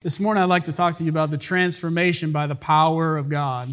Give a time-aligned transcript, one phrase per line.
[0.00, 3.28] This morning, I'd like to talk to you about the transformation by the power of
[3.28, 3.68] God.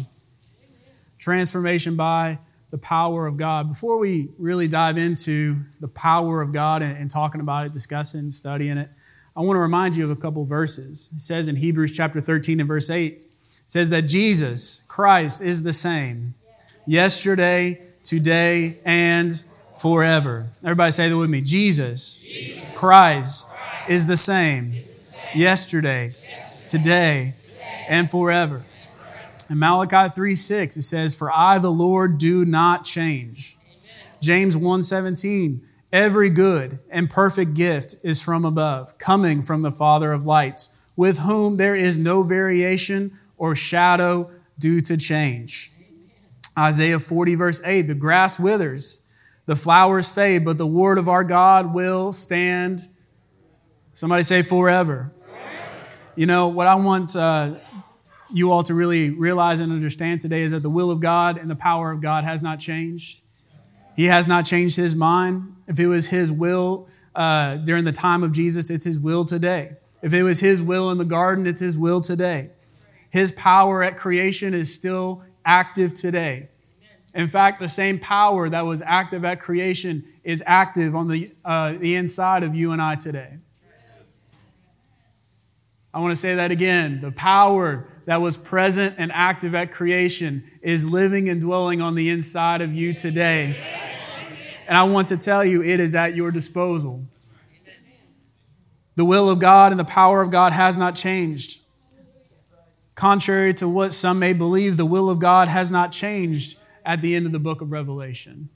[1.20, 2.40] Transformation by
[2.72, 3.68] the power of God.
[3.68, 8.32] Before we really dive into the power of God and, and talking about it, discussing,
[8.32, 8.88] studying it,
[9.36, 11.12] I want to remind you of a couple verses.
[11.14, 13.20] It says in Hebrews chapter 13 and verse 8, it
[13.66, 16.34] says that Jesus, Christ, is the same
[16.88, 19.30] yesterday, today, and
[19.76, 20.48] forever.
[20.64, 21.40] Everybody say that with me.
[21.40, 22.76] Jesus, Jesus.
[22.76, 24.74] Christ, Christ is the same
[25.36, 26.14] yesterday,
[26.68, 27.34] today,
[27.88, 28.64] and forever.
[29.48, 33.56] In Malachi 3 6, it says, For I, the Lord, do not change.
[34.20, 40.12] James 1 17, every good and perfect gift is from above, coming from the Father
[40.12, 45.70] of lights, with whom there is no variation or shadow due to change.
[46.58, 49.06] Isaiah 40, verse 8, the grass withers,
[49.44, 52.80] the flowers fade, but the word of our God will stand.
[53.92, 55.12] Somebody say forever.
[56.16, 57.56] You know, what I want uh,
[58.32, 61.50] you all to really realize and understand today is that the will of God and
[61.50, 63.20] the power of God has not changed.
[63.96, 65.56] He has not changed his mind.
[65.68, 69.76] If it was his will uh, during the time of Jesus, it's his will today.
[70.00, 72.50] If it was his will in the garden, it's his will today.
[73.10, 76.48] His power at creation is still active today.
[77.14, 81.74] In fact, the same power that was active at creation is active on the, uh,
[81.74, 83.36] the inside of you and I today.
[85.96, 87.00] I want to say that again.
[87.00, 92.10] The power that was present and active at creation is living and dwelling on the
[92.10, 93.56] inside of you today.
[94.68, 97.06] And I want to tell you, it is at your disposal.
[98.96, 101.62] The will of God and the power of God has not changed.
[102.94, 107.16] Contrary to what some may believe, the will of God has not changed at the
[107.16, 108.50] end of the book of Revelation.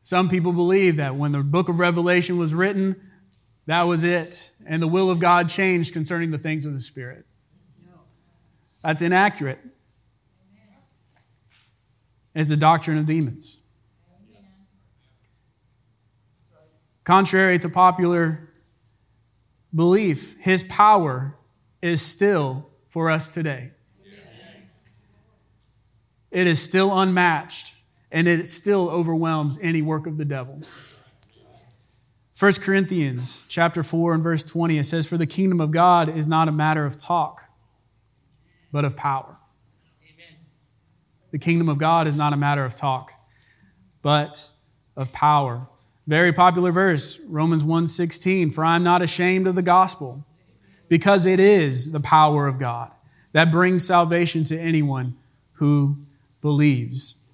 [0.00, 2.96] Some people believe that when the book of Revelation was written,
[3.68, 4.52] that was it.
[4.66, 7.26] And the will of God changed concerning the things of the Spirit.
[8.82, 9.58] That's inaccurate.
[12.34, 13.62] It's a doctrine of demons.
[17.04, 18.48] Contrary to popular
[19.74, 21.36] belief, his power
[21.82, 23.72] is still for us today.
[26.30, 27.74] It is still unmatched,
[28.10, 30.62] and it still overwhelms any work of the devil.
[32.38, 36.28] 1 Corinthians chapter 4 and verse 20 it says for the kingdom of God is
[36.28, 37.42] not a matter of talk
[38.70, 39.38] but of power.
[40.04, 40.36] Amen.
[41.32, 43.10] The kingdom of God is not a matter of talk
[44.02, 44.52] but
[44.96, 45.66] of power.
[46.06, 50.24] Very popular verse Romans 1:16 for I am not ashamed of the gospel
[50.88, 52.92] because it is the power of God
[53.32, 55.16] that brings salvation to anyone
[55.54, 55.96] who
[56.40, 57.26] believes.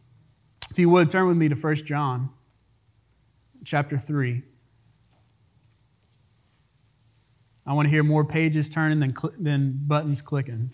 [0.70, 2.30] If you would turn with me to 1 John
[3.64, 4.44] chapter 3
[7.66, 10.70] I want to hear more pages turning than, cl- than buttons clicking.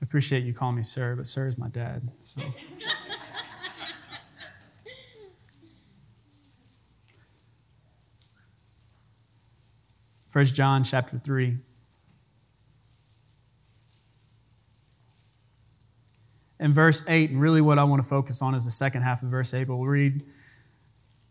[0.00, 2.08] I appreciate you calling me sir, but sir is my dad.
[2.18, 2.42] So.
[10.28, 11.58] First John chapter 3.
[16.64, 19.22] And verse 8, and really what I want to focus on is the second half
[19.22, 20.22] of verse 8, but we'll read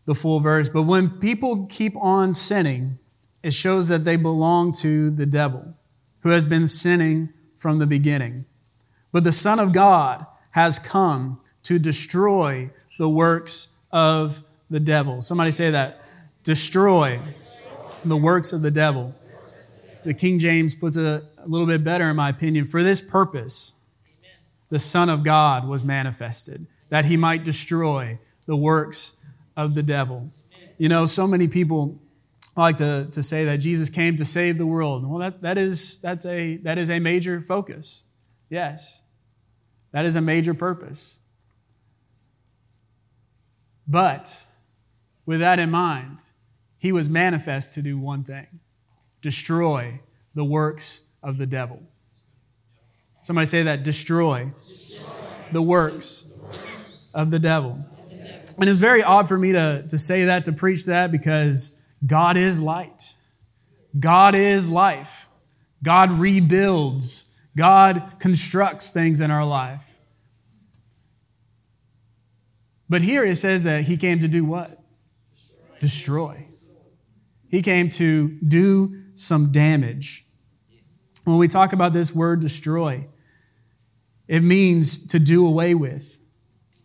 [0.04, 0.68] the full verse.
[0.68, 3.00] But when people keep on sinning,
[3.42, 5.74] it shows that they belong to the devil,
[6.20, 8.44] who has been sinning from the beginning.
[9.10, 15.20] But the Son of God has come to destroy the works of the devil.
[15.20, 15.96] Somebody say that.
[16.44, 17.18] Destroy
[18.04, 19.12] the works of the devil.
[20.04, 22.66] The King James puts it a little bit better, in my opinion.
[22.66, 23.80] For this purpose,
[24.70, 29.26] the Son of God was manifested, that he might destroy the works
[29.56, 30.30] of the devil.
[30.76, 32.00] You know, so many people
[32.56, 35.08] like to, to say that Jesus came to save the world.
[35.08, 38.04] Well, that, that, is, that's a, that is a major focus.
[38.48, 39.06] Yes,
[39.92, 41.20] that is a major purpose.
[43.86, 44.46] But
[45.26, 46.18] with that in mind,
[46.78, 48.60] he was manifest to do one thing
[49.20, 50.00] destroy
[50.34, 51.82] the works of the devil.
[53.24, 54.52] Somebody say that destroy,
[55.50, 57.82] the works of the devil.
[58.60, 62.36] And it's very odd for me to, to say that, to preach that, because God
[62.36, 63.14] is light.
[63.98, 65.26] God is life.
[65.82, 67.40] God rebuilds.
[67.56, 70.00] God constructs things in our life.
[72.90, 74.78] But here it says that he came to do what?
[75.80, 76.46] Destroy.
[77.48, 80.24] He came to do some damage.
[81.24, 83.08] When we talk about this word destroy,
[84.26, 86.26] it means to do away with,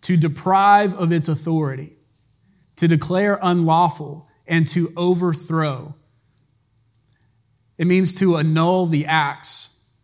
[0.01, 1.97] to deprive of its authority,
[2.75, 5.95] to declare unlawful, and to overthrow.
[7.77, 9.95] It means to annul the acts.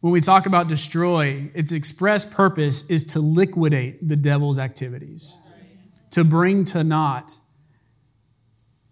[0.00, 5.38] When we talk about destroy, its express purpose is to liquidate the devil's activities,
[6.10, 7.32] to bring to naught,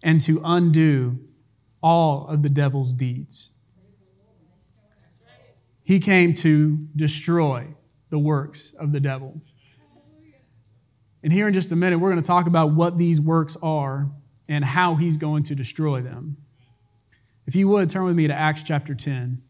[0.01, 1.19] and to undo
[1.81, 3.52] all of the devil's deeds.
[5.83, 7.75] He came to destroy
[8.09, 9.41] the works of the devil.
[11.21, 14.09] And here in just a minute, we're going to talk about what these works are
[14.47, 16.37] and how he's going to destroy them.
[17.45, 19.42] If you would, turn with me to Acts chapter 10.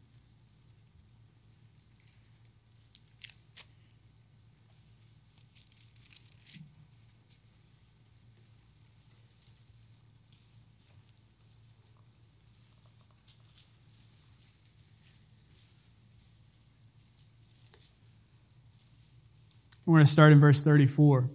[19.86, 21.30] We're going to start in verse 34.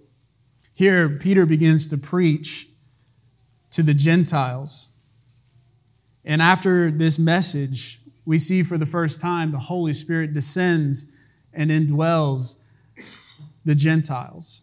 [0.74, 2.68] Here, Peter begins to preach
[3.72, 4.94] to the Gentiles.
[6.24, 11.14] And after this message, we see for the first time the Holy Spirit descends
[11.52, 12.62] and indwells
[13.64, 14.62] the Gentiles.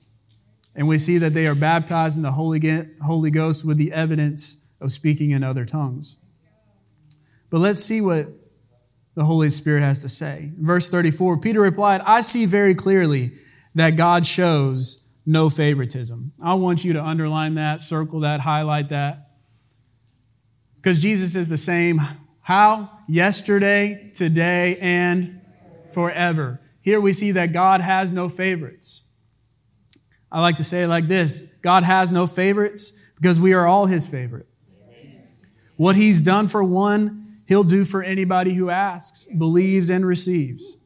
[0.76, 4.92] And we see that they are baptized in the Holy Ghost with the evidence of
[4.92, 6.20] speaking in other tongues.
[7.52, 8.26] But let's see what
[9.14, 10.54] the Holy Spirit has to say.
[10.58, 13.34] Verse 34 Peter replied, I see very clearly
[13.76, 16.32] that God shows no favoritism.
[16.42, 19.32] I want you to underline that, circle that, highlight that.
[20.78, 22.00] Because Jesus is the same
[22.42, 22.92] how?
[23.08, 25.42] Yesterday, today, and
[25.92, 26.62] forever.
[26.82, 29.12] Here we see that God has no favorites.
[30.32, 33.88] I like to say it like this God has no favorites because we are all
[33.88, 34.48] his favorite.
[35.78, 40.82] What he's done for one, he'll do for anybody who asks, believes, and receives.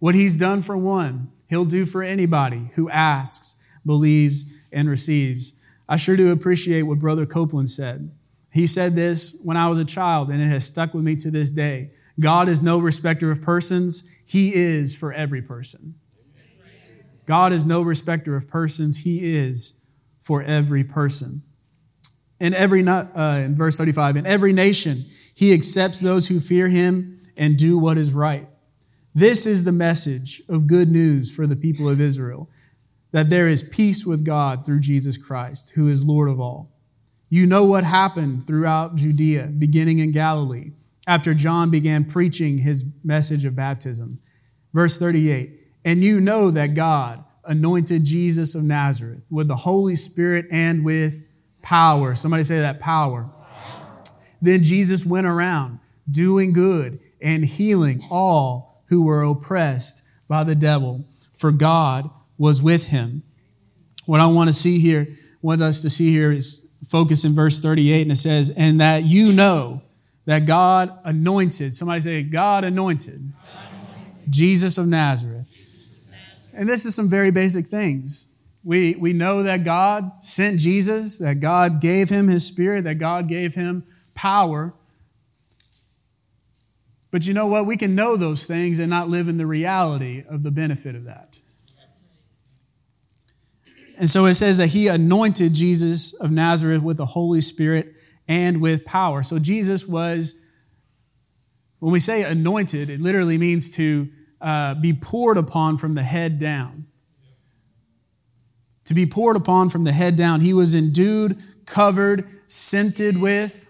[0.00, 5.62] What he's done for one, He'll do for anybody who asks, believes, and receives.
[5.86, 8.10] I sure do appreciate what Brother Copeland said.
[8.54, 11.30] He said this when I was a child, and it has stuck with me to
[11.30, 11.90] this day.
[12.18, 15.94] God is no respecter of persons, He is for every person.
[17.26, 19.86] God is no respecter of persons, He is
[20.22, 21.42] for every person.
[22.40, 25.04] In every, uh, in verse 35, in every nation,
[25.34, 28.48] He accepts those who fear Him and do what is right.
[29.14, 32.48] This is the message of good news for the people of Israel
[33.12, 36.72] that there is peace with God through Jesus Christ, who is Lord of all.
[37.28, 40.72] You know what happened throughout Judea, beginning in Galilee,
[41.06, 44.18] after John began preaching his message of baptism.
[44.72, 50.46] Verse 38 And you know that God anointed Jesus of Nazareth with the Holy Spirit
[50.50, 51.26] and with
[51.60, 52.14] power.
[52.14, 53.24] Somebody say that power.
[53.24, 54.02] power.
[54.40, 55.80] Then Jesus went around
[56.10, 62.88] doing good and healing all who were oppressed by the devil, for God was with
[62.88, 63.22] him.
[64.04, 65.06] What I want to see here,
[65.40, 69.04] want us to see here is focus in verse 38, and it says, And that
[69.04, 69.80] you know
[70.26, 74.30] that God anointed, somebody say, God anointed, God anointed.
[74.30, 75.48] Jesus of Nazareth.
[76.52, 78.28] And this is some very basic things.
[78.62, 83.26] We, we know that God sent Jesus, that God gave him his spirit, that God
[83.26, 83.84] gave him
[84.14, 84.74] power
[87.12, 87.66] but you know what?
[87.66, 91.04] We can know those things and not live in the reality of the benefit of
[91.04, 91.38] that.
[93.98, 97.92] And so it says that he anointed Jesus of Nazareth with the Holy Spirit
[98.26, 99.22] and with power.
[99.22, 100.50] So Jesus was,
[101.80, 104.08] when we say anointed, it literally means to
[104.40, 106.86] uh, be poured upon from the head down.
[108.86, 110.40] To be poured upon from the head down.
[110.40, 113.68] He was endued, covered, scented with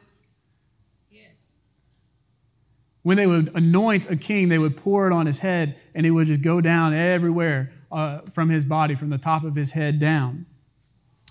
[3.03, 6.11] when they would anoint a king, they would pour it on his head and it
[6.11, 9.99] would just go down everywhere uh, from his body, from the top of his head
[9.99, 10.47] down.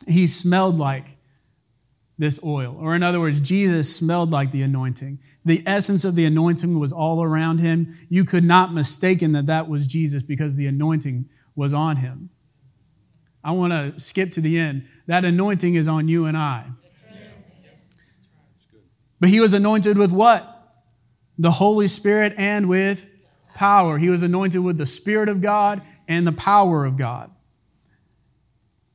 [0.07, 1.07] He smelled like
[2.17, 2.77] this oil.
[2.79, 5.19] Or, in other words, Jesus smelled like the anointing.
[5.43, 7.93] The essence of the anointing was all around him.
[8.09, 12.29] You could not mistaken that that was Jesus because the anointing was on him.
[13.43, 14.85] I want to skip to the end.
[15.07, 16.69] That anointing is on you and I.
[19.19, 20.60] But he was anointed with what?
[21.41, 23.19] The Holy Spirit and with
[23.55, 23.97] power.
[23.97, 27.31] He was anointed with the Spirit of God and the power of God.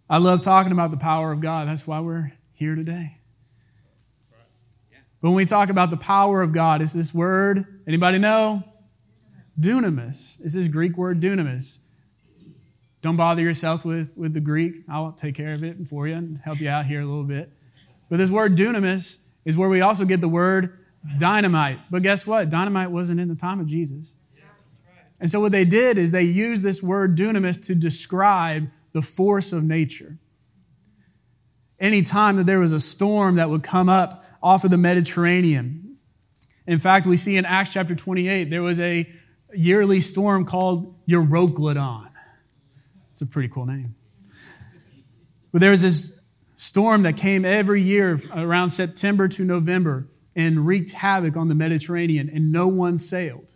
[0.09, 1.67] I love talking about the power of God.
[1.67, 3.09] That's why we're here today.
[5.21, 8.63] But when we talk about the power of God, is this word, anybody know?
[9.61, 10.41] Dunamis.
[10.45, 11.89] It's this Greek word dunamis.
[13.03, 14.75] Don't bother yourself with, with the Greek.
[14.89, 17.51] I'll take care of it for you and help you out here a little bit.
[18.09, 20.79] But this word dunamis is where we also get the word
[21.19, 21.79] dynamite.
[21.91, 22.51] But guess what?
[22.51, 24.19] Dynamite wasn't in the time of Jesus.
[25.19, 29.53] And so what they did is they used this word dunamis to describe the force
[29.53, 30.19] of nature.
[31.79, 35.97] Anytime that there was a storm that would come up off of the Mediterranean.
[36.67, 39.07] In fact, we see in Acts chapter 28, there was a
[39.55, 42.11] yearly storm called Euroclydon.
[43.11, 43.95] It's a pretty cool name.
[45.53, 50.93] But there was this storm that came every year around September to November and wreaked
[50.93, 53.51] havoc on the Mediterranean, and no one sailed.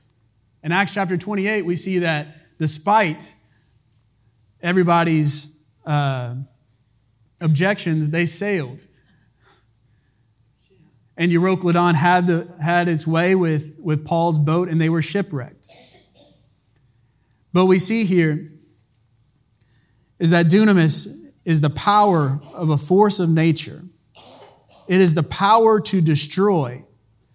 [0.65, 3.35] In Acts chapter 28, we see that despite
[4.63, 6.35] everybody's uh,
[7.41, 8.83] objections, they sailed.
[11.17, 15.69] And Euroclydon had, the, had its way with, with Paul's boat, and they were shipwrecked.
[17.53, 18.53] But we see here
[20.19, 23.83] is that dunamis is the power of a force of nature.
[24.91, 26.81] It is the power to destroy,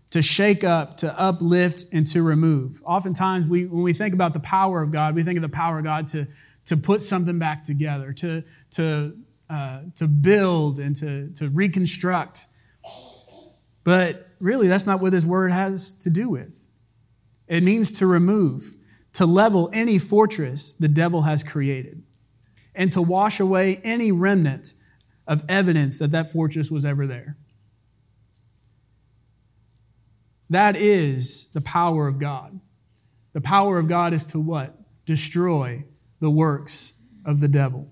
[0.10, 2.82] to shake up, to uplift, and to remove.
[2.84, 5.78] Oftentimes, we, when we think about the power of God, we think of the power
[5.78, 6.28] of God to,
[6.66, 9.16] to put something back together, to, to,
[9.50, 12.42] uh, to build and to, to reconstruct.
[13.86, 16.70] But really, that's not what this word has to do with.
[17.48, 18.64] It means to remove,
[19.14, 22.04] to level any fortress the devil has created,
[22.76, 24.74] and to wash away any remnant
[25.26, 27.38] of evidence that that fortress was ever there.
[30.50, 32.60] That is the power of God.
[33.34, 34.76] The power of God is to what?
[35.06, 35.86] Destroy
[36.20, 37.92] the works of the devil.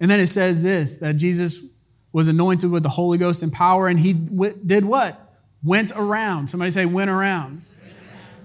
[0.00, 1.78] And then it says this that Jesus
[2.12, 5.20] was anointed with the Holy Ghost and power, and he did what?
[5.62, 6.48] Went around.
[6.48, 7.62] Somebody say, went around.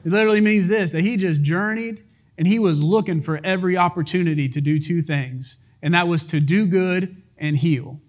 [0.03, 2.01] It literally means this that he just journeyed
[2.37, 6.39] and he was looking for every opportunity to do two things, and that was to
[6.39, 7.99] do good and heal.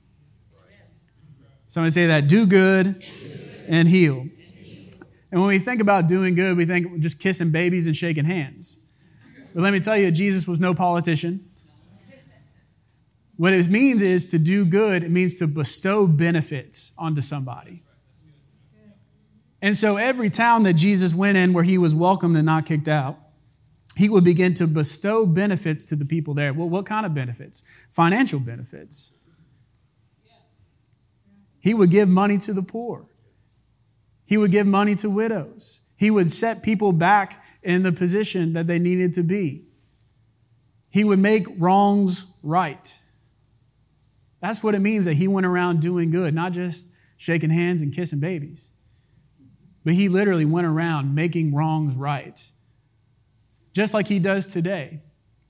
[1.66, 3.04] Somebody say that do good
[3.68, 4.28] and heal.
[5.30, 8.84] And when we think about doing good, we think just kissing babies and shaking hands.
[9.54, 11.40] But let me tell you, Jesus was no politician.
[13.36, 17.82] What it means is to do good, it means to bestow benefits onto somebody.
[19.62, 22.88] And so every town that Jesus went in where he was welcomed and not kicked
[22.88, 23.18] out,
[23.96, 26.52] he would begin to bestow benefits to the people there.
[26.52, 27.86] Well, what kind of benefits?
[27.90, 29.18] Financial benefits.
[31.62, 33.06] He would give money to the poor.
[34.30, 35.92] He would give money to widows.
[35.98, 39.64] He would set people back in the position that they needed to be.
[40.88, 42.96] He would make wrongs right.
[44.40, 47.92] That's what it means that he went around doing good, not just shaking hands and
[47.92, 48.72] kissing babies.
[49.84, 52.38] But he literally went around making wrongs right.
[53.74, 55.02] Just like he does today.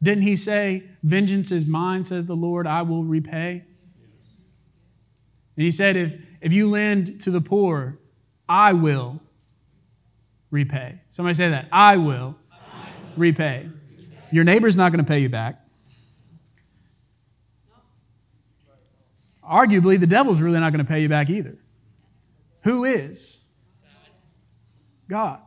[0.03, 3.63] Didn't he say, Vengeance is mine, says the Lord, I will repay?
[5.57, 8.00] And he said, If, if you lend to the poor,
[8.51, 9.23] I will
[10.51, 11.01] repay.
[11.09, 11.69] Somebody say that.
[11.71, 13.13] I will, I will.
[13.17, 13.71] repay.
[14.33, 15.65] Your neighbor's not going to pay you back.
[19.49, 21.59] Arguably, the devil's really not going to pay you back either.
[22.65, 23.53] Who is?
[25.09, 25.41] God.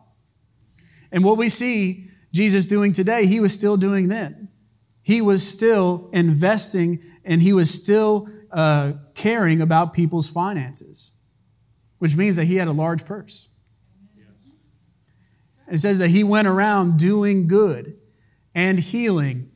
[1.11, 4.47] And what we see Jesus doing today, he was still doing then.
[5.03, 11.19] He was still investing and he was still uh, caring about people's finances,
[12.03, 13.55] which means that he had a large purse.
[15.71, 17.95] It says that he went around doing good
[18.53, 19.49] and healing.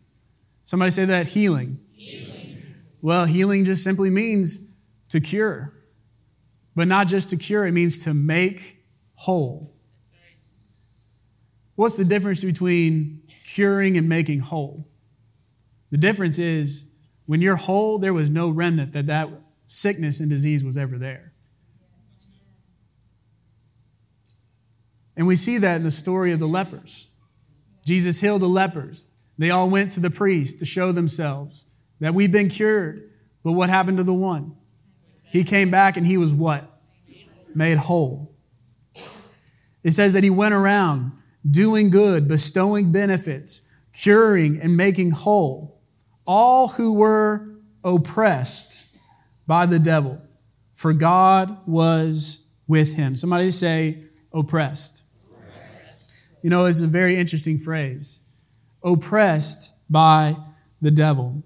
[0.64, 1.78] Somebody say that healing.
[1.92, 2.64] healing.
[3.02, 5.74] Well, healing just simply means to cure,
[6.74, 8.62] but not just to cure, it means to make
[9.16, 9.76] whole.
[11.76, 14.88] What's the difference between curing and making whole?
[15.90, 19.28] The difference is when you're whole, there was no remnant that that
[19.66, 21.34] sickness and disease was ever there.
[25.18, 27.12] And we see that in the story of the lepers.
[27.86, 29.16] Jesus healed the lepers.
[29.38, 33.10] They all went to the priest to show themselves that we've been cured.
[33.44, 34.56] But what happened to the one?
[35.30, 36.64] He came back and he was what?
[37.54, 38.36] Made whole.
[39.84, 41.12] It says that he went around
[41.50, 45.78] doing good, bestowing benefits, curing and making whole
[46.28, 48.98] all who were oppressed
[49.48, 50.22] by the devil,
[50.74, 53.16] for God was with him.
[53.16, 55.06] Somebody say, oppressed.
[56.42, 58.28] You know, it's a very interesting phrase.
[58.84, 60.36] Oppressed by
[60.82, 61.44] the devil.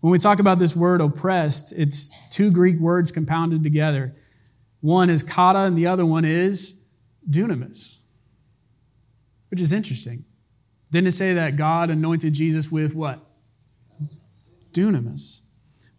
[0.00, 4.14] When we talk about this word oppressed, it's two Greek words compounded together.
[4.80, 6.90] One is kata, and the other one is
[7.28, 8.04] dunamis
[9.54, 10.24] which is interesting.
[10.90, 13.20] Didn't it say that God anointed Jesus with what?
[14.72, 15.46] Dunamis.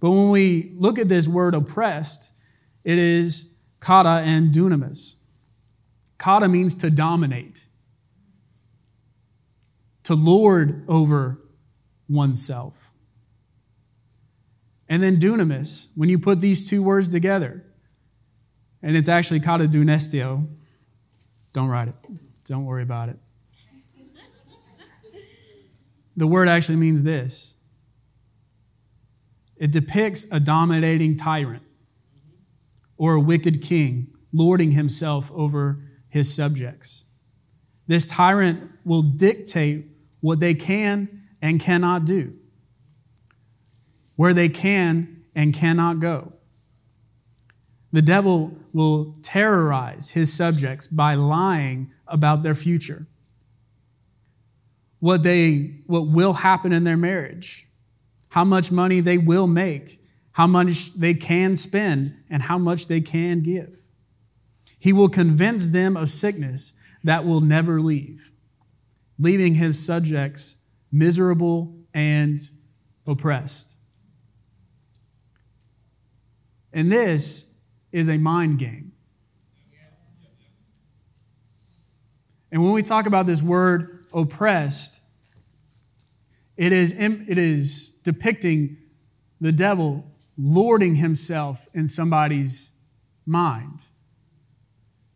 [0.01, 2.37] But when we look at this word oppressed,
[2.83, 5.23] it is kata and dunamis.
[6.17, 7.64] Kata means to dominate.
[10.05, 11.41] To lord over
[12.07, 12.91] oneself.
[14.87, 17.65] And then dunamis, when you put these two words together,
[18.85, 20.47] and it's actually kata dunestio.
[21.53, 21.95] Don't write it.
[22.45, 23.17] Don't worry about it.
[26.15, 27.63] The word actually means this
[29.57, 31.63] it depicts a dominating tyrant
[32.95, 37.05] or a wicked king lording himself over his subjects.
[37.87, 39.85] This tyrant will dictate
[40.25, 42.35] what they can and cannot do,
[44.15, 46.33] where they can and cannot go.
[47.91, 53.05] The devil will terrorize his subjects by lying about their future.
[54.99, 57.67] What they what will happen in their marriage,
[58.29, 60.01] how much money they will make,
[60.31, 63.75] how much they can spend, and how much they can give.
[64.79, 68.31] He will convince them of sickness that will never leave,
[69.17, 72.37] leaving his subjects miserable and
[73.07, 73.83] oppressed.
[76.73, 78.91] And this is a mind game.
[82.51, 85.05] And when we talk about this word oppressed,
[86.57, 88.77] it is, it is depicting
[89.41, 90.05] the devil
[90.37, 92.77] lording himself in somebody's
[93.25, 93.85] mind,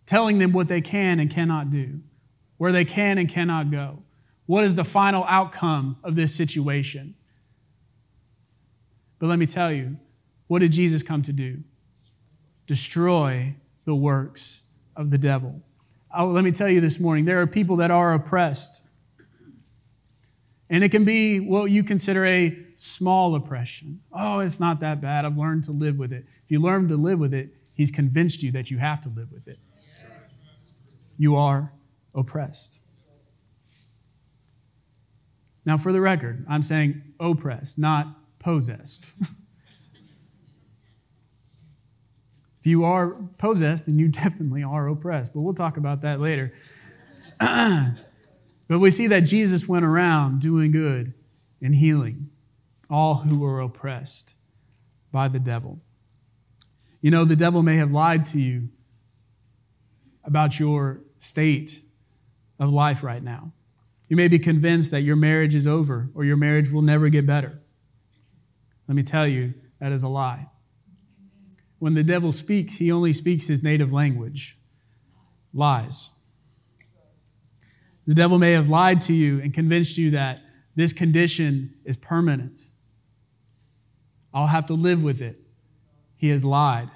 [0.05, 2.01] telling them what they can and cannot do,
[2.59, 4.03] where they can and cannot go.
[4.45, 7.15] What is the final outcome of this situation?
[9.17, 9.97] But let me tell you,
[10.47, 11.63] what did Jesus come to do?
[12.67, 15.61] Destroy the works of the devil.
[16.15, 18.87] Oh, let me tell you this morning there are people that are oppressed.
[20.69, 24.01] And it can be what you consider a small oppression.
[24.11, 25.23] Oh, it's not that bad.
[25.25, 26.25] I've learned to live with it.
[26.43, 29.31] If you learn to live with it, He's convinced you that you have to live
[29.31, 29.57] with it.
[31.17, 31.71] You are
[32.13, 32.83] oppressed.
[35.65, 38.07] Now, for the record, I'm saying oppressed, not
[38.39, 39.21] possessed.
[42.60, 46.53] if you are possessed, then you definitely are oppressed, but we'll talk about that later.
[47.39, 51.13] but we see that Jesus went around doing good
[51.62, 52.29] and healing
[52.89, 54.38] all who were oppressed
[55.12, 55.79] by the devil.
[57.01, 58.69] You know, the devil may have lied to you
[60.23, 61.81] about your state
[62.60, 63.54] of life right now.
[64.10, 67.26] You may be convinced that your marriage is over or your marriage will never get
[67.26, 67.62] better.
[68.88, 70.50] Let me tell you, that is a lie.
[71.78, 74.58] When the devil speaks, he only speaks his native language
[75.54, 76.19] lies.
[78.06, 80.41] The devil may have lied to you and convinced you that
[80.76, 82.60] this condition is permanent.
[84.34, 85.38] I'll have to live with it.
[86.15, 86.89] He has lied,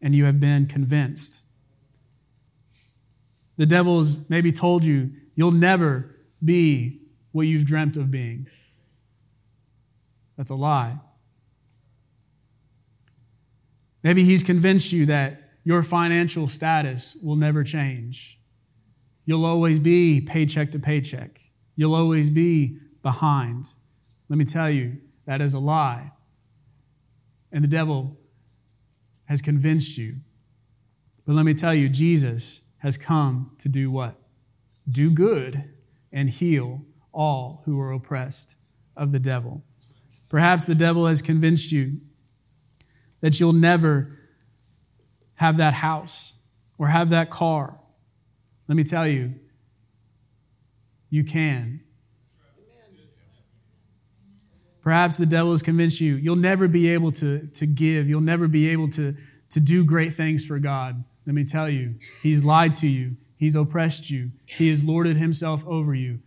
[0.00, 1.51] and you have been convinced.
[3.62, 8.48] The devil has maybe told you you'll never be what you've dreamt of being.
[10.36, 10.98] That's a lie.
[14.02, 18.40] Maybe he's convinced you that your financial status will never change.
[19.26, 21.30] You'll always be paycheck to paycheck.
[21.76, 23.62] You'll always be behind.
[24.28, 26.10] Let me tell you, that is a lie.
[27.52, 28.18] And the devil
[29.26, 30.16] has convinced you.
[31.24, 34.16] But let me tell you, Jesus has come to do what?
[34.90, 35.54] Do good
[36.12, 38.66] and heal all who are oppressed
[38.96, 39.62] of the devil.
[40.28, 42.00] Perhaps the devil has convinced you
[43.20, 44.18] that you'll never
[45.34, 46.40] have that house
[46.76, 47.78] or have that car.
[48.66, 49.36] Let me tell you,
[51.08, 51.82] you can.
[54.80, 58.48] Perhaps the devil has convinced you you'll never be able to, to give, you'll never
[58.48, 59.12] be able to,
[59.50, 61.04] to do great things for God.
[61.26, 65.66] Let me tell you, he's lied to you, he's oppressed you, he has lorded himself
[65.66, 66.20] over you.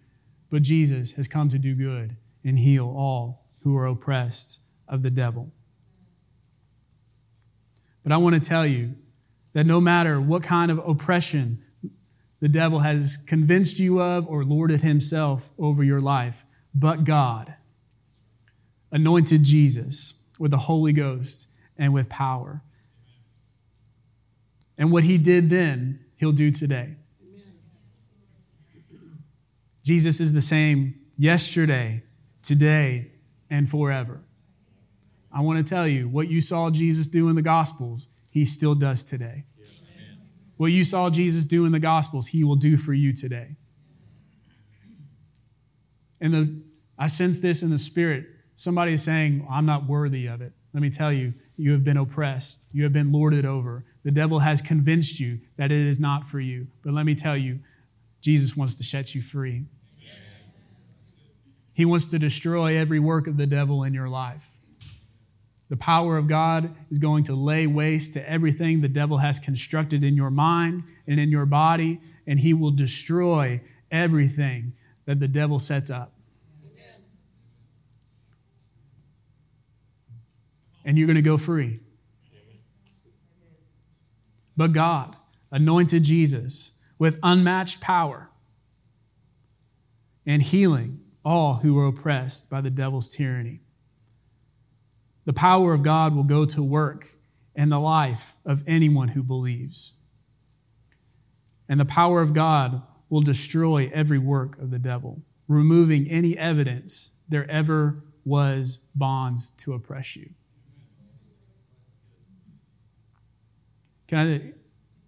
[0.49, 5.10] But Jesus has come to do good and heal all who are oppressed of the
[5.10, 5.51] devil.
[8.03, 8.95] But I want to tell you
[9.53, 11.60] that no matter what kind of oppression
[12.39, 17.55] the devil has convinced you of or lorded himself over your life, but God
[18.91, 22.62] anointed Jesus with the Holy Ghost and with power.
[24.77, 26.97] And what he did then, he'll do today.
[29.83, 32.03] Jesus is the same yesterday,
[32.41, 33.11] today,
[33.49, 34.23] and forever.
[35.31, 38.73] I want to tell you what you saw Jesus do in the Gospels, he still
[38.73, 39.45] does today.
[40.57, 43.57] What you saw Jesus do in the Gospels, he will do for you today.
[46.21, 46.61] And the,
[46.97, 48.25] I sense this in the Spirit.
[48.55, 50.53] Somebody is saying, I'm not worthy of it.
[50.73, 53.85] Let me tell you, you have been oppressed, you have been lorded over.
[54.06, 56.68] The devil has convinced you that it is not for you.
[56.84, 57.60] But let me tell you,
[58.22, 59.65] Jesus wants to set you free.
[61.74, 64.60] He wants to destroy every work of the devil in your life.
[65.70, 70.04] The power of God is going to lay waste to everything the devil has constructed
[70.04, 74.74] in your mind and in your body, and he will destroy everything
[75.06, 76.13] that the devil sets up.
[80.86, 81.80] And you're going to go free.
[84.58, 85.15] But God
[85.52, 88.30] anointed Jesus with unmatched power
[90.26, 93.62] and healing all who were oppressed by the devil's tyranny.
[95.26, 97.06] The power of God will go to work
[97.56, 100.00] in the life of anyone who believes.
[101.68, 107.24] And the power of God will destroy every work of the devil, removing any evidence
[107.28, 110.30] there ever was bonds to oppress you.
[114.08, 114.54] Can I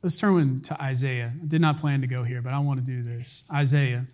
[0.02, 1.34] let's turn to Isaiah.
[1.42, 3.44] I did not plan to go here, but I want to do this.
[3.54, 4.08] Isaiah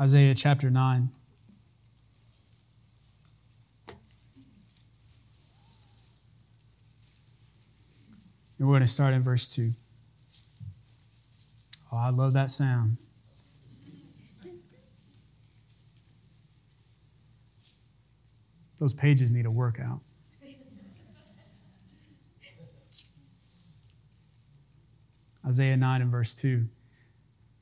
[0.00, 1.10] Isaiah chapter 9.
[8.66, 9.70] We're going to start in verse 2.
[11.92, 12.98] Oh, I love that sound.
[18.78, 20.00] Those pages need a workout.
[25.46, 26.66] Isaiah 9 and verse 2.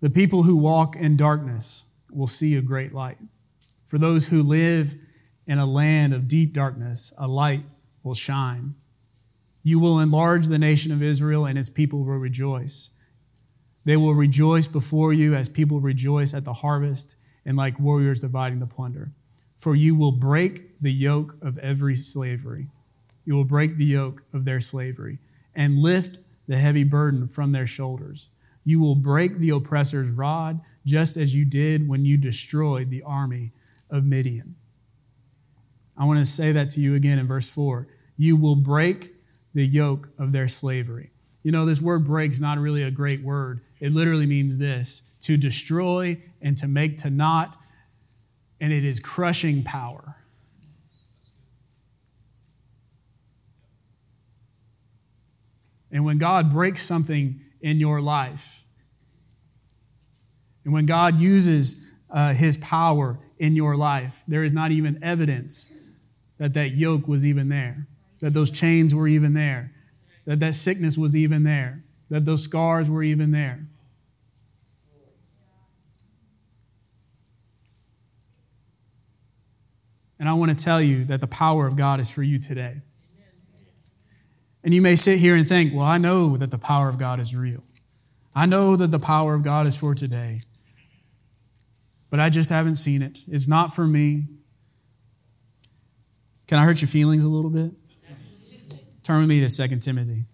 [0.01, 3.19] The people who walk in darkness will see a great light.
[3.87, 4.95] For those who live
[5.47, 7.63] in a land of deep darkness, a light
[8.03, 8.75] will shine.
[9.63, 12.97] You will enlarge the nation of Israel, and its people will rejoice.
[13.85, 18.59] They will rejoice before you as people rejoice at the harvest, and like warriors dividing
[18.59, 19.13] the plunder.
[19.57, 22.69] For you will break the yoke of every slavery.
[23.25, 25.19] You will break the yoke of their slavery
[25.55, 28.31] and lift the heavy burden from their shoulders.
[28.65, 33.53] You will break the oppressor's rod, just as you did when you destroyed the army
[33.91, 34.57] of Midian.
[35.97, 37.89] I want to say that to you again in verse 4.
[38.17, 39.07] You will break
[39.59, 41.11] the yoke of their slavery.
[41.43, 43.61] You know, this word break is not really a great word.
[43.81, 47.57] It literally means this to destroy and to make to naught,
[48.61, 50.15] and it is crushing power.
[55.91, 58.63] And when God breaks something in your life.
[60.65, 65.75] And when God uses uh, his power in your life, there is not even evidence
[66.37, 67.89] that that yoke was even there,
[68.21, 69.73] that those chains were even there,
[70.25, 73.67] that that sickness was even there, that those scars were even there.
[80.19, 82.83] And I want to tell you that the power of God is for you today.
[84.65, 87.21] And you may sit here and think, well, I know that the power of God
[87.21, 87.63] is real.
[88.35, 90.43] I know that the power of God is for today.
[92.11, 93.21] But I just haven't seen it.
[93.29, 94.27] It's not for me.
[96.47, 97.73] Can I hurt your feelings a little bit?
[99.09, 100.27] Turn with me to 2 Timothy.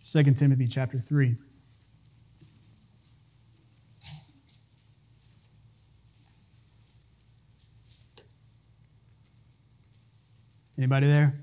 [0.00, 1.36] Second Timothy chapter 3.
[10.78, 11.38] Anybody there?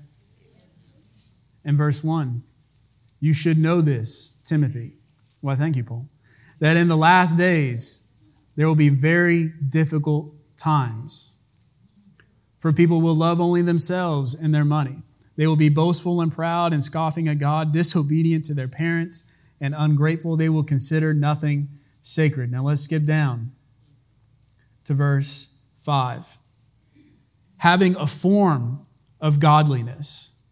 [1.64, 2.42] In verse 1,
[3.20, 4.94] you should know this, Timothy.
[5.40, 6.08] Why, thank you, Paul.
[6.60, 8.16] That in the last days,
[8.56, 11.38] there will be very difficult times.
[12.58, 15.02] For people will love only themselves and their money.
[15.36, 19.74] They will be boastful and proud and scoffing at God, disobedient to their parents, and
[19.76, 20.36] ungrateful.
[20.36, 21.70] They will consider nothing
[22.02, 22.52] sacred.
[22.52, 23.52] Now let's skip down
[24.84, 26.36] to verse 5.
[27.58, 28.86] Having a form
[29.20, 30.42] of godliness,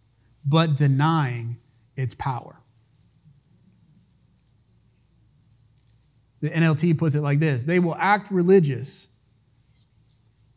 [0.46, 1.58] but denying
[1.96, 2.62] its power.
[6.40, 9.18] The NLT puts it like this they will act religious,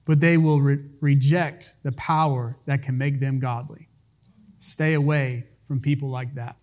[0.06, 3.90] but they will re- reject the power that can make them godly.
[4.58, 6.58] Stay away from people like that.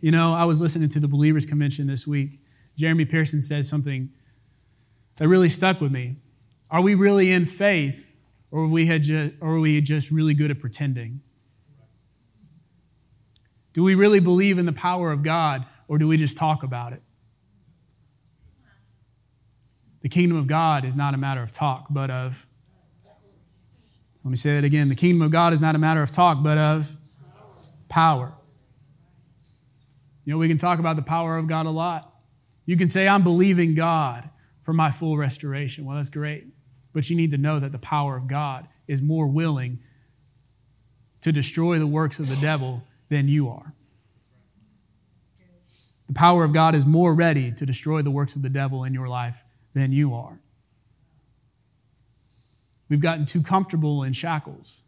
[0.00, 2.30] You know, I was listening to the Believers Convention this week.
[2.76, 4.10] Jeremy Pearson said something
[5.16, 6.16] that really stuck with me.
[6.70, 10.50] Are we really in faith or we had just, or are we just really good
[10.50, 11.20] at pretending?
[13.72, 16.92] Do we really believe in the power of God, or do we just talk about
[16.92, 17.02] it?
[20.00, 22.46] The kingdom of God is not a matter of talk, but of.
[24.24, 24.88] Let me say that again.
[24.88, 26.96] The kingdom of God is not a matter of talk, but of.
[27.88, 28.32] power.
[30.24, 32.12] You know, we can talk about the power of God a lot.
[32.66, 34.30] You can say, I'm believing God
[34.62, 35.84] for my full restoration.
[35.84, 36.44] Well, that's great.
[36.92, 39.80] But you need to know that the power of God is more willing
[41.22, 43.74] to destroy the works of the devil than you are.
[46.06, 48.94] The power of God is more ready to destroy the works of the devil in
[48.94, 50.40] your life than you are.
[52.88, 54.84] We've gotten too comfortable in shackles.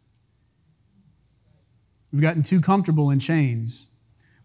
[2.11, 3.91] We've gotten too comfortable in chains.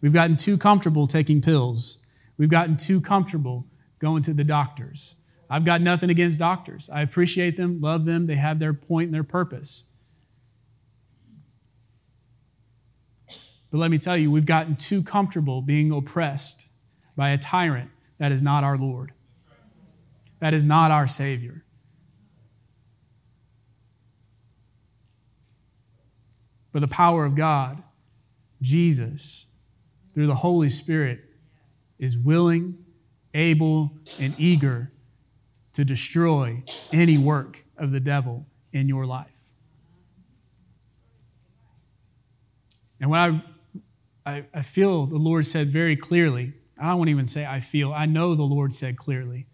[0.01, 2.05] We've gotten too comfortable taking pills.
[2.37, 3.66] We've gotten too comfortable
[3.98, 5.22] going to the doctors.
[5.51, 6.88] I've got nothing against doctors.
[6.88, 8.27] I appreciate them, love them.
[8.27, 9.96] They have their point and their purpose.
[13.70, 16.70] But let me tell you, we've gotten too comfortable being oppressed
[17.16, 19.12] by a tyrant that is not our Lord,
[20.40, 21.64] that is not our Savior.
[26.72, 27.83] But the power of God,
[28.62, 29.53] Jesus,
[30.14, 31.24] through the Holy Spirit,
[31.98, 32.79] is willing,
[33.35, 34.92] able, and eager
[35.72, 39.55] to destroy any work of the devil in your life.
[43.01, 43.20] And when
[44.24, 47.92] I, I, I feel the Lord said very clearly, I won't even say I feel,
[47.92, 49.47] I know the Lord said clearly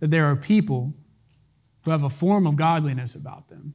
[0.00, 0.94] that there are people
[1.84, 3.74] who have a form of godliness about them,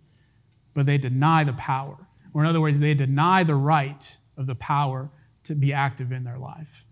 [0.73, 2.07] but they deny the power.
[2.33, 5.09] Or, in other words, they deny the right of the power
[5.43, 6.83] to be active in their life.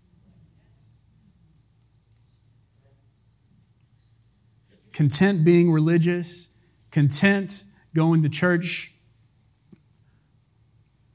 [4.92, 8.92] Content being religious, content going to church,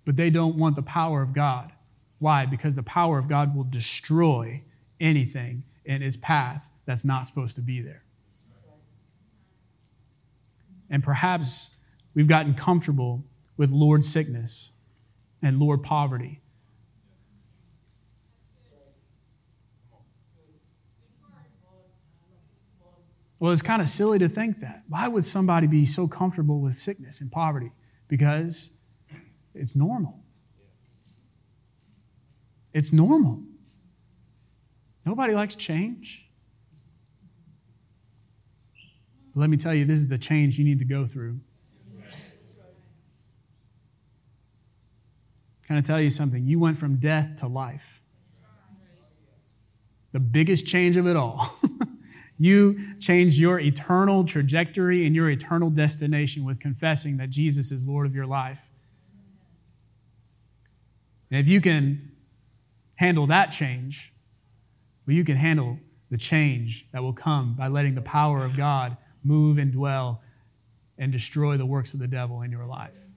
[0.06, 1.72] but they don't want the power of God.
[2.20, 2.46] Why?
[2.46, 4.64] Because the power of God will destroy
[5.00, 8.04] anything in its path that's not supposed to be there.
[10.90, 11.80] And perhaps
[12.14, 13.24] We've gotten comfortable
[13.58, 14.78] with Lord sickness
[15.42, 16.42] and Lord poverty.
[23.40, 24.84] Well, it's kind of silly to think that.
[24.90, 27.72] Why would somebody be so comfortable with sickness and poverty?
[28.10, 28.78] Because
[29.56, 30.20] it's normal.
[32.74, 33.44] It's normal.
[35.06, 36.30] Nobody likes change.
[39.29, 41.40] But let me tell you, this is the change you need to go through.
[45.66, 46.44] Can I tell you something?
[46.44, 48.02] You went from death to life.
[50.12, 51.46] The biggest change of it all.
[52.40, 58.08] you changed your eternal trajectory and your eternal destination with confessing that Jesus is Lord
[58.08, 58.72] of your life.
[61.30, 62.14] And if you can
[62.96, 64.12] handle that change,
[65.06, 65.78] well, you can handle
[66.10, 70.22] the change that will come by letting the power of God move and dwell
[70.98, 73.14] and destroy the works of the devil in your life.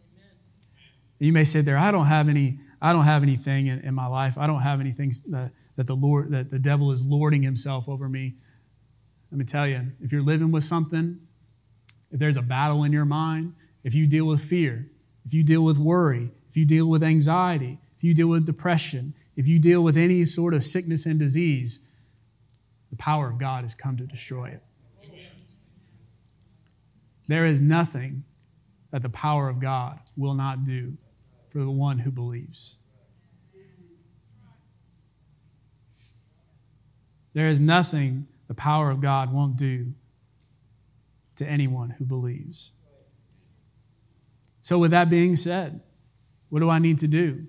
[1.19, 4.07] You may say there, I don't have any, I don't have anything in, in my
[4.07, 4.37] life.
[4.37, 8.09] I don't have anything that, that the Lord, that the devil is lording himself over
[8.09, 8.35] me.
[9.31, 11.21] Let me tell you, if you're living with something,
[12.11, 14.91] if there's a battle in your mind, if you deal with fear,
[15.25, 19.15] if you deal with worry, if you deal with anxiety, if you deal with depression,
[19.37, 21.89] if you deal with any sort of sickness and disease,
[22.91, 24.63] the power of God has come to destroy it.
[27.27, 28.25] There is nothing
[28.91, 30.99] that the power of God will not do
[31.49, 32.79] for the one who believes.
[37.35, 39.95] There is nothing the power of God won't do
[41.37, 42.77] to anyone who believes.
[44.61, 45.81] So, with that being said,
[46.51, 47.47] what do I need to do?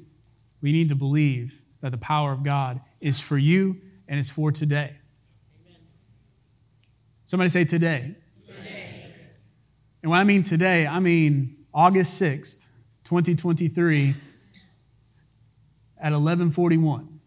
[0.61, 4.51] We need to believe that the power of God is for you and it's for
[4.51, 4.97] today.
[7.25, 7.99] Somebody say today.
[7.99, 8.15] today.
[10.03, 14.09] And when I mean today, I mean August 6th, 2023
[15.97, 17.19] at 1141.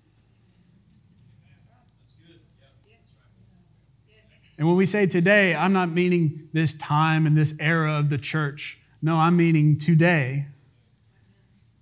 [4.58, 8.18] And when we say today, I'm not meaning this time and this era of the
[8.18, 8.78] church.
[9.00, 10.46] No, I'm meaning today,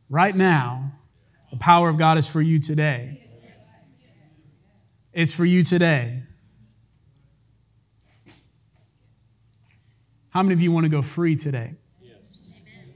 [0.09, 0.93] right now.
[1.51, 3.21] The power of God is for you today.
[5.13, 6.25] It's for you today.
[10.35, 11.77] How many of you want to go free today?
[12.03, 12.93] Amen.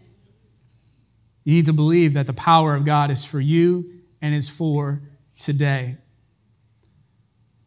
[1.45, 5.03] You need to believe that the power of God is for you and is for
[5.39, 5.99] today.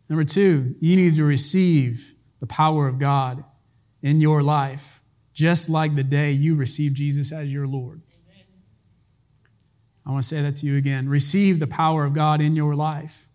[0.09, 3.45] Number two, you need to receive the power of God
[4.01, 4.99] in your life,
[5.33, 8.01] just like the day you received Jesus as your Lord.
[10.05, 11.07] I want to say that to you again.
[11.07, 13.29] Receive the power of God in your life,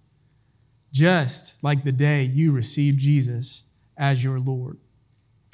[0.93, 4.77] just like the day you received Jesus as your Lord.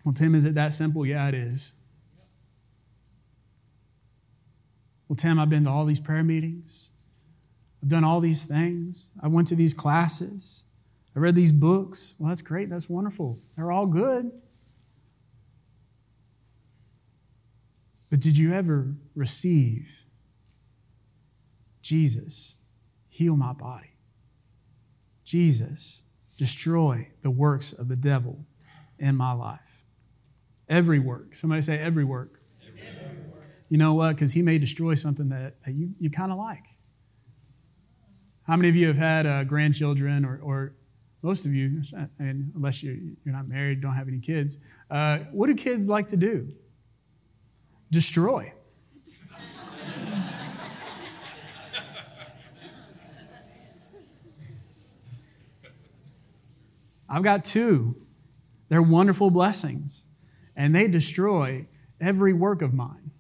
[0.05, 1.07] Well, Tim, is it that simple?
[1.07, 1.79] Yeah, it is.
[5.09, 6.93] Well, Tim, I've been to all these prayer meetings.
[7.83, 9.19] I've done all these things.
[9.23, 10.67] I went to these classes.
[11.15, 12.17] I read these books.
[12.19, 12.71] Well, that's great.
[12.71, 13.38] That's wonderful.
[13.57, 14.31] They're all good.
[18.11, 20.05] But did you ever receive
[21.83, 22.65] Jesus,
[23.09, 23.95] heal my body?
[25.25, 26.07] Jesus,
[26.38, 28.45] destroy the works of the devil
[28.99, 29.82] in my life.
[30.72, 31.35] Every work.
[31.35, 32.40] Somebody say every work.
[32.66, 32.80] Every
[33.30, 33.44] work.
[33.68, 34.14] You know what?
[34.14, 36.64] Because he may destroy something that, that you, you kind of like.
[38.46, 40.74] How many of you have had uh, grandchildren, or, or,
[41.20, 41.82] most of you,
[42.18, 46.16] unless you're, you're not married, don't have any kids, uh, what do kids like to
[46.16, 46.48] do?
[47.90, 48.46] Destroy.
[57.11, 57.94] I've got two.
[58.70, 60.08] They're wonderful blessings,
[60.57, 61.67] and they destroy
[62.01, 63.11] every work of mine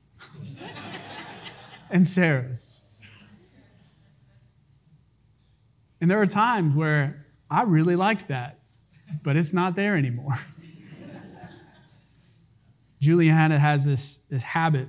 [1.90, 2.82] and Sarah's.
[6.00, 8.58] And there are times where I really liked that,
[9.22, 10.34] but it's not there anymore.
[13.00, 14.88] Juliana has this, this habit.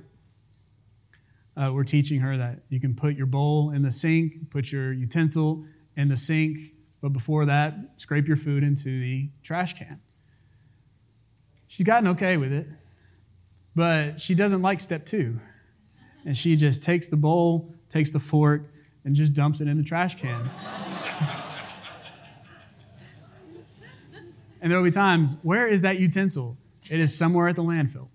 [1.56, 4.92] Uh, we're teaching her that you can put your bowl in the sink, put your
[4.92, 5.64] utensil
[5.96, 6.58] in the sink,
[7.00, 10.00] but before that, scrape your food into the trash can.
[11.74, 12.66] She's gotten okay with it,
[13.74, 15.40] but she doesn't like step two.
[16.24, 18.62] And she just takes the bowl, takes the fork,
[19.04, 20.30] and just dumps it in the trash can.
[24.62, 26.56] and there will be times, where is that utensil?
[26.88, 28.06] It is somewhere at the landfill.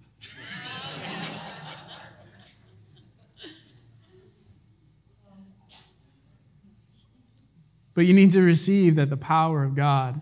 [7.93, 10.21] But you need to receive that the power of God,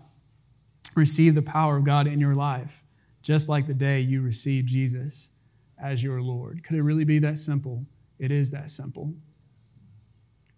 [0.96, 2.82] receive the power of God in your life,
[3.28, 5.32] just like the day you received Jesus
[5.78, 6.64] as your Lord.
[6.64, 7.84] Could it really be that simple?
[8.18, 9.12] It is that simple.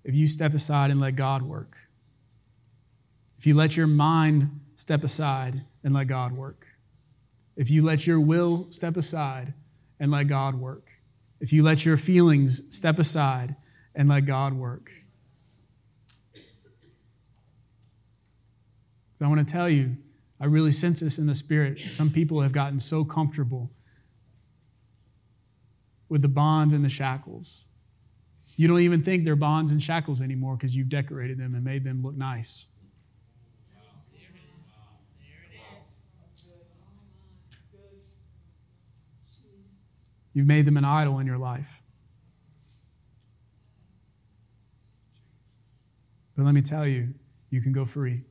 [0.04, 1.74] If you step aside and let God work,
[3.36, 6.64] if you let your mind step aside and let God work,
[7.56, 9.52] if you let your will step aside
[9.98, 10.86] and let God work,
[11.40, 13.56] if you let your feelings step aside
[13.96, 14.90] and let God work,
[19.20, 19.96] I want to tell you,
[20.40, 21.80] I really sense this in the spirit.
[21.80, 23.70] Some people have gotten so comfortable
[26.08, 27.66] with the bonds and the shackles.
[28.56, 31.84] You don't even think they're bonds and shackles anymore because you've decorated them and made
[31.84, 32.74] them look nice.
[40.32, 41.82] You've made them an idol in your life.
[46.36, 47.14] But let me tell you,
[47.50, 48.22] you can go free.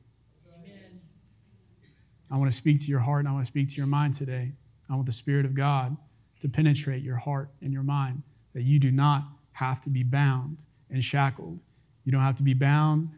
[2.30, 4.14] I want to speak to your heart and I want to speak to your mind
[4.14, 4.52] today.
[4.88, 5.96] I want the Spirit of God
[6.40, 8.22] to penetrate your heart and your mind,
[8.54, 11.60] that you do not have to be bound and shackled.
[12.04, 13.10] You don't have to be bound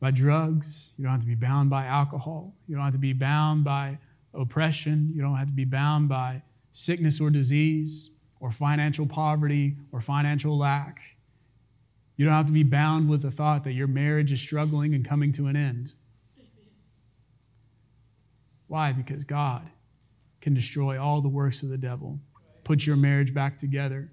[0.00, 0.94] by drugs.
[0.98, 2.54] You don't have to be bound by alcohol.
[2.66, 3.98] You don't have to be bound by
[4.34, 5.10] oppression.
[5.14, 8.10] You don't have to be bound by sickness or disease
[8.40, 10.98] or financial poverty or financial lack.
[12.16, 15.08] You don't have to be bound with the thought that your marriage is struggling and
[15.08, 15.94] coming to an end.
[18.66, 18.92] Why?
[18.92, 19.68] Because God
[20.40, 22.20] can destroy all the works of the devil,
[22.64, 24.12] put your marriage back together,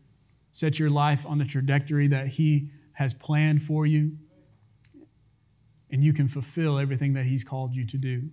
[0.51, 4.17] set your life on the trajectory that He has planned for you,
[5.89, 8.29] and you can fulfill everything that He's called you to do.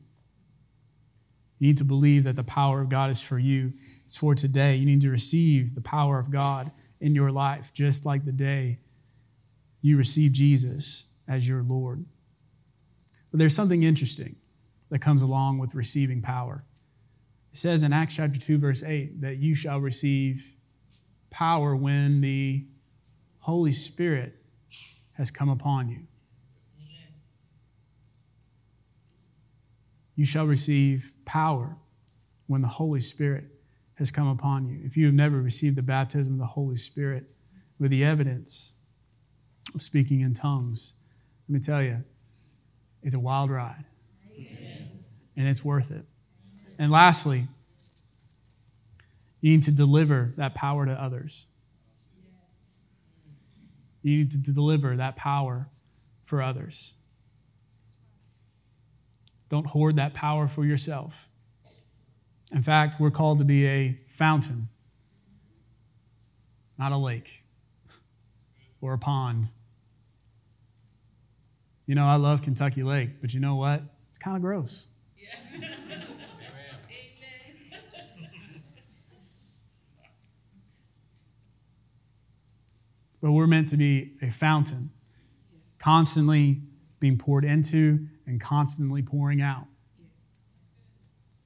[1.58, 3.72] You need to believe that the power of God is for you.
[4.04, 4.76] It's for today.
[4.76, 8.78] You need to receive the power of God in your life, just like the day
[9.80, 12.04] you received Jesus as your Lord.
[13.30, 14.36] But there's something interesting
[14.90, 16.64] that comes along with receiving power.
[17.52, 20.56] It says in Acts chapter 2, verse 8, that you shall receive
[21.30, 22.66] power when the
[23.40, 24.34] Holy Spirit
[25.12, 26.06] has come upon you.
[30.14, 31.76] You shall receive power
[32.46, 33.44] when the Holy Spirit
[33.94, 34.80] has come upon you.
[34.82, 37.24] If you have never received the baptism of the Holy Spirit
[37.78, 38.80] with the evidence
[39.74, 41.00] of speaking in tongues,
[41.48, 42.04] let me tell you,
[43.02, 43.84] it's a wild ride
[45.38, 46.04] and it's worth it.
[46.78, 47.44] And lastly,
[49.40, 51.52] you need to deliver that power to others.
[54.02, 55.68] You need to deliver that power
[56.24, 56.94] for others.
[59.48, 61.28] Don't hoard that power for yourself.
[62.52, 64.68] In fact, we're called to be a fountain,
[66.76, 67.44] not a lake
[68.80, 69.44] or a pond.
[71.86, 73.82] You know, I love Kentucky Lake, but you know what?
[74.08, 74.88] It's kind of gross.
[83.20, 84.90] but we're meant to be a fountain,
[85.78, 86.62] constantly
[87.00, 89.66] being poured into and constantly pouring out.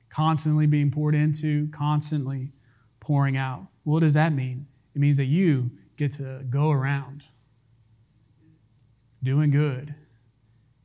[0.09, 2.53] Constantly being poured into, constantly
[3.01, 3.69] pouring out.
[3.85, 4.67] What does that mean?
[4.95, 7.25] It means that you get to go around
[9.23, 9.95] doing good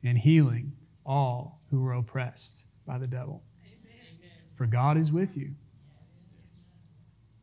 [0.02, 0.72] and healing
[1.04, 3.44] all who are oppressed by the devil.
[4.54, 5.54] For God is with you.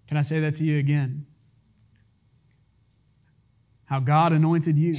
[0.07, 1.27] Can I say that to you again?
[3.85, 4.95] How God anointed you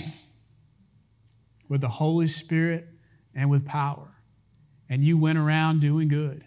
[1.69, 2.87] with the Holy Spirit
[3.35, 4.15] and with power.
[4.89, 6.45] And you went around doing good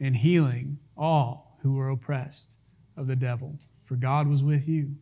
[0.00, 2.60] and healing all who were oppressed
[2.96, 4.96] of the devil, for God was with you.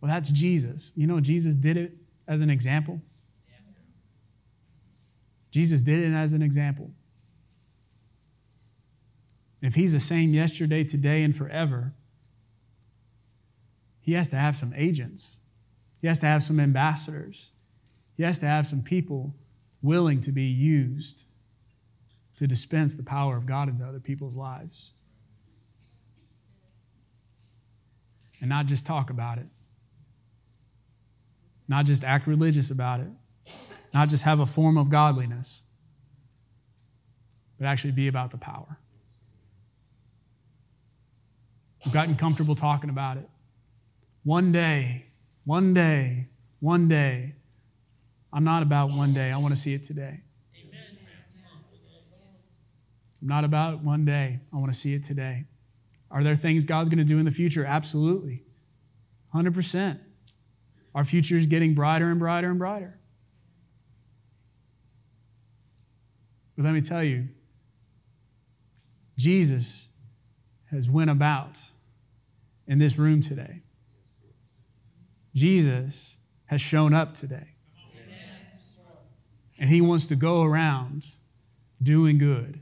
[0.00, 0.92] Well, that's Jesus.
[0.94, 1.94] You know, Jesus did it
[2.28, 3.00] as an example.
[5.52, 6.90] Jesus did it as an example.
[9.60, 11.92] If he's the same yesterday, today, and forever,
[14.02, 15.38] he has to have some agents.
[16.00, 17.52] He has to have some ambassadors.
[18.16, 19.36] He has to have some people
[19.82, 21.26] willing to be used
[22.36, 24.94] to dispense the power of God into other people's lives.
[28.40, 29.46] And not just talk about it,
[31.68, 33.10] not just act religious about it,
[33.92, 35.64] not just have a form of godliness,
[37.58, 38.78] but actually be about the power.
[41.84, 43.28] We've gotten comfortable talking about it.
[44.24, 45.06] One day,
[45.44, 46.28] one day,
[46.60, 47.34] one day.
[48.32, 49.30] I'm not about one day.
[49.30, 50.20] I want to see it today.
[53.20, 54.40] I'm not about one day.
[54.52, 55.44] I want to see it today.
[56.10, 57.64] Are there things God's going to do in the future?
[57.64, 58.44] Absolutely.
[59.34, 59.98] 100%.
[60.94, 62.98] Our future is getting brighter and brighter and brighter.
[66.56, 67.28] But let me tell you,
[69.16, 69.96] Jesus
[70.70, 71.58] has went about
[72.66, 73.62] in this room today.
[75.34, 77.48] Jesus has shown up today.
[79.58, 81.04] And he wants to go around
[81.82, 82.60] doing good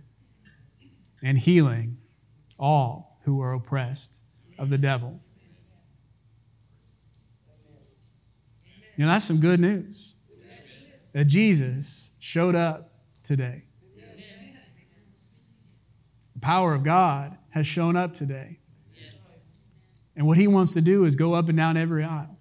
[1.22, 1.98] and healing
[2.58, 4.24] all who are oppressed
[4.58, 5.20] of the devil.
[8.96, 10.16] You know, that's some good news
[11.12, 13.64] that Jesus showed up today.
[16.40, 18.60] The power of God has shown up today.
[20.16, 22.38] And what he wants to do is go up and down every aisle.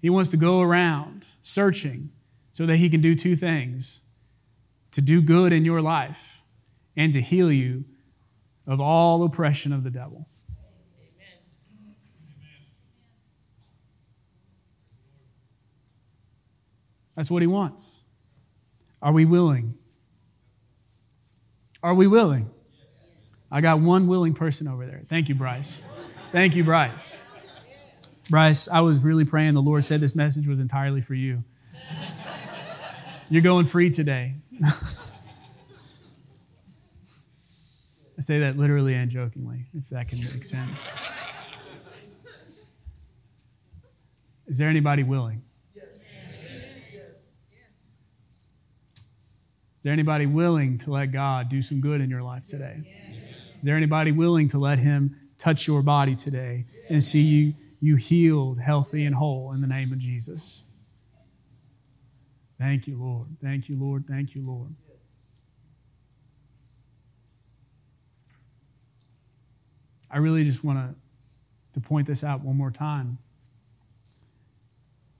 [0.00, 2.10] He wants to go around searching
[2.52, 4.08] so that he can do two things
[4.92, 6.42] to do good in your life
[6.96, 7.86] and to heal you
[8.68, 10.28] of all oppression of the devil.
[17.16, 18.06] That's what he wants.
[19.00, 19.74] Are we willing?
[21.82, 22.50] Are we willing?
[23.50, 25.02] I got one willing person over there.
[25.08, 25.80] Thank you, Bryce.
[26.30, 27.28] Thank you, Bryce.
[28.30, 29.54] Bryce, I was really praying.
[29.54, 31.44] The Lord said this message was entirely for you.
[33.28, 34.36] You're going free today.
[38.18, 40.94] I say that literally and jokingly, if that can make sense.
[44.46, 45.42] Is there anybody willing?
[49.82, 52.84] Is there anybody willing to let God do some good in your life today?
[53.10, 57.96] Is there anybody willing to let Him touch your body today and see you, you
[57.96, 60.66] healed, healthy, and whole in the name of Jesus?
[62.60, 63.30] Thank you, Lord.
[63.42, 64.06] Thank you, Lord.
[64.06, 64.76] Thank you, Lord.
[70.12, 73.18] I really just want to, to point this out one more time.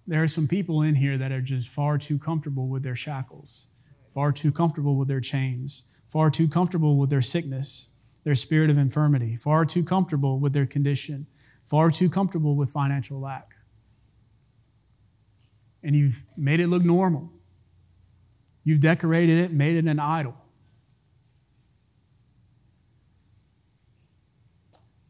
[0.07, 3.67] There are some people in here that are just far too comfortable with their shackles,
[4.13, 7.89] far too comfortable with their chains, far too comfortable with their sickness,
[8.25, 11.27] their spirit of infirmity, far too comfortable with their condition,
[11.65, 13.55] far too comfortable with financial lack.
[15.83, 17.33] And you've made it look normal.
[18.65, 20.37] You've decorated it, made it an idol.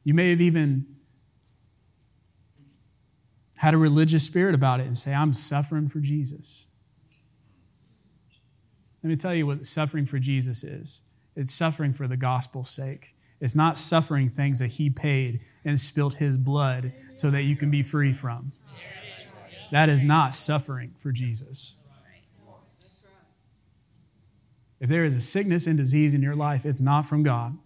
[0.05, 0.87] You may have even
[3.59, 6.69] had a religious spirit about it and say, I'm suffering for Jesus.
[9.03, 13.15] Let me tell you what suffering for Jesus is it's suffering for the gospel's sake.
[13.41, 17.71] It's not suffering things that he paid and spilt his blood so that you can
[17.71, 18.53] be free from.
[19.73, 21.81] That is not suffering for Jesus.
[24.79, 27.57] If there is a sickness and disease in your life, it's not from God.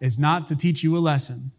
[0.00, 1.52] It's not to teach you a lesson,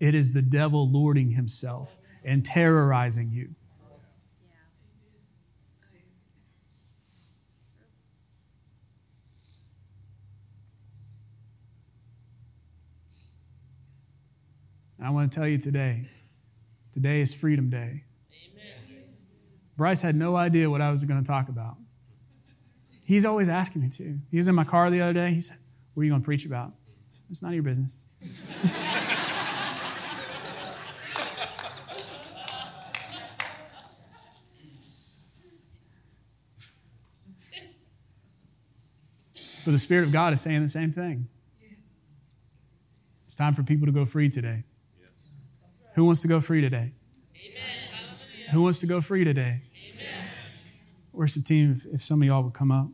[0.00, 3.54] it is the devil lording himself and terrorizing you.
[15.02, 16.04] And I want to tell you today,
[16.92, 18.04] today is Freedom Day.
[18.30, 19.02] Amen.
[19.76, 21.74] Bryce had no idea what I was going to talk about.
[23.04, 24.18] He's always asking me to.
[24.30, 25.30] He was in my car the other day.
[25.30, 25.58] He said,
[25.94, 26.74] What are you going to preach about?
[27.10, 28.06] Said, it's none of your business.
[39.64, 41.26] but the Spirit of God is saying the same thing.
[43.24, 44.62] It's time for people to go free today.
[45.94, 46.92] Who wants to go free today?
[47.36, 48.50] Amen.
[48.50, 49.62] Who wants to go free today?
[49.94, 50.28] Amen.
[51.12, 52.88] Worship team, if, if some of y'all would come up.